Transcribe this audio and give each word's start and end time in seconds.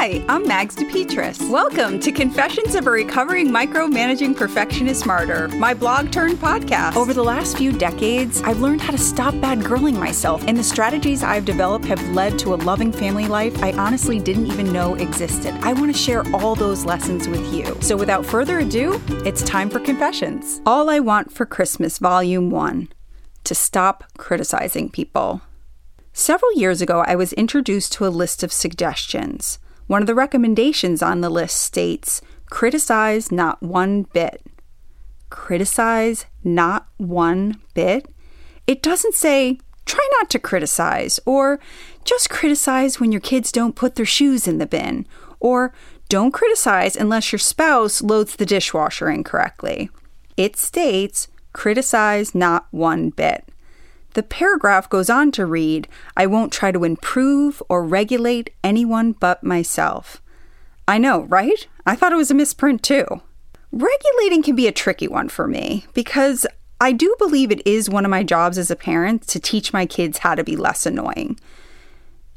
Hi, 0.00 0.24
I'm 0.30 0.48
Mags 0.48 0.74
DePetris. 0.76 1.50
Welcome 1.50 2.00
to 2.00 2.10
Confessions 2.10 2.74
of 2.74 2.86
a 2.86 2.90
Recovering 2.90 3.48
Micromanaging 3.48 4.34
Perfectionist 4.34 5.04
Martyr, 5.04 5.48
my 5.48 5.74
blog 5.74 6.10
turned 6.10 6.38
podcast. 6.38 6.96
Over 6.96 7.12
the 7.12 7.22
last 7.22 7.58
few 7.58 7.70
decades, 7.70 8.40
I've 8.40 8.60
learned 8.62 8.80
how 8.80 8.92
to 8.92 8.98
stop 8.98 9.38
bad 9.42 9.58
girling 9.58 9.98
myself, 9.98 10.42
and 10.46 10.56
the 10.56 10.62
strategies 10.62 11.22
I've 11.22 11.44
developed 11.44 11.84
have 11.84 12.02
led 12.14 12.38
to 12.38 12.54
a 12.54 12.56
loving 12.56 12.92
family 12.92 13.26
life 13.26 13.62
I 13.62 13.72
honestly 13.72 14.18
didn't 14.18 14.46
even 14.46 14.72
know 14.72 14.94
existed. 14.94 15.52
I 15.60 15.74
want 15.74 15.92
to 15.94 15.98
share 15.98 16.24
all 16.34 16.54
those 16.54 16.86
lessons 16.86 17.28
with 17.28 17.52
you. 17.52 17.76
So 17.82 17.94
without 17.94 18.24
further 18.24 18.60
ado, 18.60 18.98
it's 19.26 19.42
time 19.42 19.68
for 19.68 19.80
Confessions. 19.80 20.62
All 20.64 20.88
I 20.88 21.00
Want 21.00 21.30
for 21.30 21.44
Christmas, 21.44 21.98
Volume 21.98 22.48
1 22.48 22.88
To 23.44 23.54
Stop 23.54 24.04
Criticizing 24.16 24.88
People. 24.88 25.42
Several 26.14 26.54
years 26.54 26.80
ago, 26.80 27.04
I 27.06 27.16
was 27.16 27.34
introduced 27.34 27.92
to 27.92 28.06
a 28.06 28.08
list 28.08 28.42
of 28.42 28.50
suggestions. 28.50 29.58
One 29.90 30.02
of 30.02 30.06
the 30.06 30.14
recommendations 30.14 31.02
on 31.02 31.20
the 31.20 31.28
list 31.28 31.60
states 31.62 32.22
criticize 32.48 33.32
not 33.32 33.60
one 33.60 34.04
bit. 34.12 34.40
Criticize 35.30 36.26
not 36.44 36.86
one 36.96 37.60
bit? 37.74 38.06
It 38.68 38.84
doesn't 38.84 39.16
say 39.16 39.58
try 39.86 40.08
not 40.20 40.30
to 40.30 40.38
criticize, 40.38 41.18
or 41.26 41.58
just 42.04 42.30
criticize 42.30 43.00
when 43.00 43.10
your 43.10 43.20
kids 43.20 43.50
don't 43.50 43.74
put 43.74 43.96
their 43.96 44.06
shoes 44.06 44.46
in 44.46 44.58
the 44.58 44.66
bin, 44.68 45.08
or 45.40 45.74
don't 46.08 46.30
criticize 46.30 46.94
unless 46.94 47.32
your 47.32 47.40
spouse 47.40 48.00
loads 48.00 48.36
the 48.36 48.46
dishwasher 48.46 49.10
incorrectly. 49.10 49.90
It 50.36 50.54
states 50.56 51.26
criticize 51.52 52.32
not 52.32 52.68
one 52.70 53.10
bit. 53.10 53.44
The 54.14 54.22
paragraph 54.22 54.88
goes 54.88 55.08
on 55.08 55.30
to 55.32 55.46
read 55.46 55.88
I 56.16 56.26
won't 56.26 56.52
try 56.52 56.72
to 56.72 56.84
improve 56.84 57.62
or 57.68 57.84
regulate 57.84 58.50
anyone 58.64 59.12
but 59.12 59.44
myself. 59.44 60.20
I 60.88 60.98
know, 60.98 61.22
right? 61.22 61.66
I 61.86 61.94
thought 61.94 62.12
it 62.12 62.16
was 62.16 62.30
a 62.30 62.34
misprint 62.34 62.82
too. 62.82 63.06
Regulating 63.72 64.42
can 64.42 64.56
be 64.56 64.66
a 64.66 64.72
tricky 64.72 65.06
one 65.06 65.28
for 65.28 65.46
me 65.46 65.86
because 65.94 66.46
I 66.80 66.92
do 66.92 67.14
believe 67.18 67.52
it 67.52 67.64
is 67.66 67.88
one 67.88 68.04
of 68.04 68.10
my 68.10 68.24
jobs 68.24 68.58
as 68.58 68.70
a 68.70 68.76
parent 68.76 69.26
to 69.28 69.38
teach 69.38 69.72
my 69.72 69.86
kids 69.86 70.18
how 70.18 70.34
to 70.34 70.42
be 70.42 70.56
less 70.56 70.86
annoying. 70.86 71.38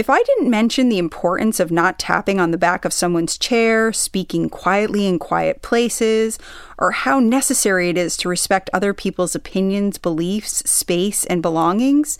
If 0.00 0.08
I 0.08 0.22
didn't 0.22 0.48
mention 0.48 0.88
the 0.88 0.96
importance 0.96 1.60
of 1.60 1.70
not 1.70 1.98
tapping 1.98 2.40
on 2.40 2.52
the 2.52 2.56
back 2.56 2.86
of 2.86 2.92
someone's 2.94 3.36
chair, 3.36 3.92
speaking 3.92 4.48
quietly 4.48 5.06
in 5.06 5.18
quiet 5.18 5.60
places, 5.60 6.38
or 6.78 6.92
how 6.92 7.20
necessary 7.20 7.90
it 7.90 7.98
is 7.98 8.16
to 8.16 8.28
respect 8.30 8.70
other 8.72 8.94
people's 8.94 9.34
opinions, 9.34 9.98
beliefs, 9.98 10.62
space, 10.64 11.26
and 11.26 11.42
belongings, 11.42 12.18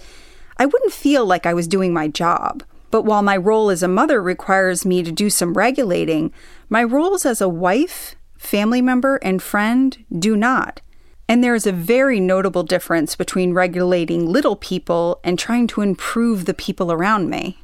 I 0.58 0.66
wouldn't 0.66 0.92
feel 0.92 1.24
like 1.24 1.46
I 1.46 1.54
was 1.54 1.66
doing 1.66 1.94
my 1.94 2.06
job. 2.06 2.64
But 2.90 3.06
while 3.06 3.22
my 3.22 3.38
role 3.38 3.70
as 3.70 3.82
a 3.82 3.88
mother 3.88 4.22
requires 4.22 4.84
me 4.84 5.02
to 5.02 5.10
do 5.10 5.30
some 5.30 5.54
regulating, 5.54 6.34
my 6.68 6.84
roles 6.84 7.24
as 7.24 7.40
a 7.40 7.48
wife, 7.48 8.14
family 8.36 8.82
member, 8.82 9.16
and 9.22 9.42
friend 9.42 10.04
do 10.18 10.36
not. 10.36 10.82
And 11.26 11.42
there 11.42 11.54
is 11.54 11.66
a 11.66 11.72
very 11.72 12.20
notable 12.20 12.62
difference 12.62 13.16
between 13.16 13.54
regulating 13.54 14.26
little 14.26 14.56
people 14.56 15.18
and 15.24 15.38
trying 15.38 15.66
to 15.68 15.80
improve 15.80 16.44
the 16.44 16.52
people 16.52 16.92
around 16.92 17.30
me. 17.30 17.56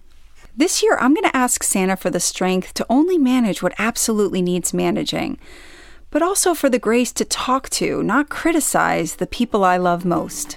This 0.59 0.83
year, 0.83 0.97
I'm 0.99 1.12
going 1.12 1.31
to 1.31 1.37
ask 1.37 1.62
Santa 1.62 1.99
for 1.99 2.09
the 2.09 2.19
strength 2.19 2.73
to 2.75 2.87
only 2.89 3.19
manage 3.19 3.62
what 3.62 3.75
absolutely 3.79 4.41
needs 4.41 4.73
managing, 4.73 5.39
but 6.11 6.23
also 6.23 6.55
for 6.55 6.71
the 6.71 6.79
grace 6.79 7.13
to 7.13 7.27
talk 7.27 7.69
to, 7.71 8.03
not 8.03 8.31
criticize, 8.31 9.17
the 9.17 9.27
people 9.27 9.65
I 9.65 9.77
love 9.77 10.07
most. 10.07 10.57